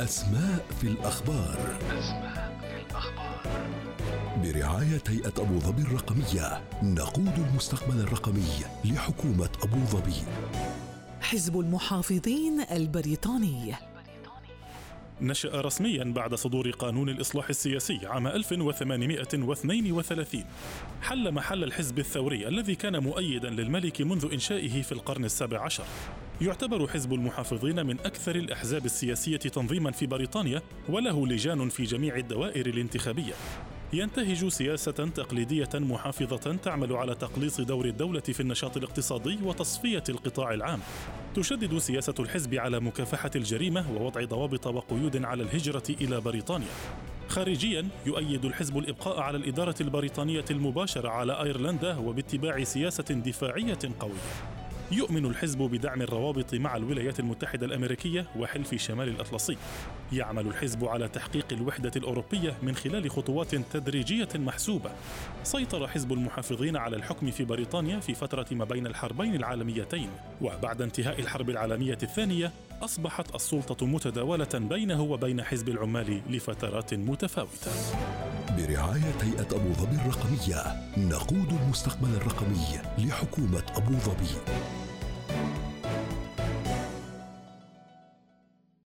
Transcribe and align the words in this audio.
أسماء 0.00 0.66
في 0.80 0.86
الأخبار. 0.86 1.78
أسماء 1.98 2.58
في 2.60 2.90
الأخبار 2.90 3.42
برعاية 4.42 5.02
هيئة 5.08 5.32
أبو 5.38 5.58
ظبي 5.58 5.82
الرقمية 5.82 6.60
نقود 6.82 7.46
المستقبل 7.48 8.00
الرقمي 8.00 8.48
لحكومة 8.84 9.48
أبو 9.62 9.84
ظبي. 9.84 10.14
حزب 11.20 11.60
المحافظين 11.60 12.60
البريطاني. 12.60 13.74
نشأ 15.20 15.60
رسميا 15.60 16.04
بعد 16.04 16.34
صدور 16.34 16.70
قانون 16.70 17.08
الإصلاح 17.08 17.48
السياسي 17.48 18.06
عام 18.06 18.26
1832 18.26 20.44
حل 21.02 21.32
محل 21.32 21.64
الحزب 21.64 21.98
الثوري 21.98 22.48
الذي 22.48 22.74
كان 22.74 23.02
مؤيدا 23.02 23.50
للملك 23.50 24.00
منذ 24.00 24.32
إنشائه 24.32 24.82
في 24.82 24.92
القرن 24.92 25.24
السابع 25.24 25.60
عشر. 25.60 25.84
يعتبر 26.40 26.88
حزب 26.88 27.12
المحافظين 27.12 27.86
من 27.86 28.00
أكثر 28.00 28.36
الأحزاب 28.36 28.84
السياسية 28.84 29.36
تنظيما 29.36 29.90
في 29.90 30.06
بريطانيا 30.06 30.62
وله 30.88 31.26
لجان 31.26 31.68
في 31.68 31.84
جميع 31.84 32.16
الدوائر 32.16 32.66
الانتخابية. 32.66 33.34
ينتهج 33.92 34.48
سياسة 34.48 34.92
تقليدية 34.92 35.68
محافظة 35.74 36.56
تعمل 36.56 36.92
على 36.92 37.14
تقليص 37.14 37.60
دور 37.60 37.84
الدولة 37.84 38.20
في 38.20 38.40
النشاط 38.40 38.76
الاقتصادي 38.76 39.38
وتصفية 39.44 40.04
القطاع 40.08 40.54
العام. 40.54 40.80
تشدد 41.36 41.78
سياسة 41.78 42.14
الحزب 42.20 42.54
على 42.54 42.80
مكافحة 42.80 43.30
الجريمة 43.36 43.84
ووضع 43.90 44.24
ضوابط 44.24 44.66
وقيود 44.66 45.24
على 45.24 45.42
الهجرة 45.42 45.82
إلى 46.00 46.20
بريطانيا. 46.20 46.68
خارجيا 47.28 47.88
يؤيد 48.06 48.44
الحزب 48.44 48.78
الإبقاء 48.78 49.20
على 49.20 49.36
الإدارة 49.36 49.74
البريطانية 49.80 50.44
المباشرة 50.50 51.08
على 51.08 51.42
أيرلندا 51.42 51.96
وباتباع 51.96 52.64
سياسة 52.64 53.04
دفاعية 53.04 53.78
قوية 54.00 54.55
يؤمن 54.92 55.26
الحزب 55.26 55.58
بدعم 55.58 56.02
الروابط 56.02 56.54
مع 56.54 56.76
الولايات 56.76 57.20
المتحدة 57.20 57.66
الأمريكية 57.66 58.26
وحلف 58.36 58.74
شمال 58.74 59.08
الأطلسي. 59.08 59.56
يعمل 60.12 60.46
الحزب 60.46 60.84
على 60.84 61.08
تحقيق 61.08 61.46
الوحدة 61.52 61.90
الأوروبية 61.96 62.54
من 62.62 62.74
خلال 62.74 63.10
خطوات 63.10 63.54
تدريجية 63.54 64.28
محسوبة. 64.34 64.90
سيطر 65.44 65.88
حزب 65.88 66.12
المحافظين 66.12 66.76
على 66.76 66.96
الحكم 66.96 67.30
في 67.30 67.44
بريطانيا 67.44 68.00
في 68.00 68.14
فترة 68.14 68.46
ما 68.50 68.64
بين 68.64 68.86
الحربين 68.86 69.34
العالميتين، 69.34 70.10
وبعد 70.40 70.82
انتهاء 70.82 71.20
الحرب 71.20 71.50
العالمية 71.50 71.98
الثانية 72.02 72.52
أصبحت 72.82 73.34
السلطة 73.34 73.86
متداولة 73.86 74.48
بينه 74.54 75.02
وبين 75.02 75.42
حزب 75.42 75.68
العمال 75.68 76.20
لفترات 76.30 76.94
متفاوتة. 76.94 77.70
برعاية 78.56 79.14
هيئة 79.22 79.46
أبو 79.52 79.72
ظبي 79.72 79.96
الرقمية 79.96 80.62
نقود 80.96 81.52
المستقبل 81.62 82.14
الرقمي 82.14 82.80
لحكومة 82.98 83.62
أبو 83.76 83.92
ظبي. 83.92 84.56